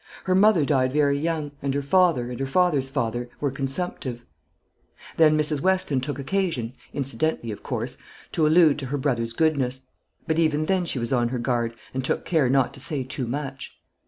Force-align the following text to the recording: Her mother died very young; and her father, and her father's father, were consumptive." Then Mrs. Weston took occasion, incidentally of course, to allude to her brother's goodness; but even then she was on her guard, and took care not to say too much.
Her 0.23 0.33
mother 0.33 0.65
died 0.65 0.91
very 0.91 1.15
young; 1.15 1.51
and 1.61 1.75
her 1.75 1.83
father, 1.83 2.31
and 2.31 2.39
her 2.39 2.47
father's 2.47 2.89
father, 2.89 3.29
were 3.39 3.51
consumptive." 3.51 4.25
Then 5.17 5.37
Mrs. 5.37 5.61
Weston 5.61 6.01
took 6.01 6.17
occasion, 6.17 6.73
incidentally 6.91 7.51
of 7.51 7.61
course, 7.61 7.97
to 8.31 8.47
allude 8.47 8.79
to 8.79 8.87
her 8.87 8.97
brother's 8.97 9.33
goodness; 9.33 9.83
but 10.25 10.39
even 10.39 10.65
then 10.65 10.85
she 10.85 10.97
was 10.97 11.13
on 11.13 11.27
her 11.29 11.37
guard, 11.37 11.75
and 11.93 12.03
took 12.03 12.25
care 12.25 12.49
not 12.49 12.73
to 12.73 12.79
say 12.79 13.03
too 13.03 13.27
much. 13.27 13.75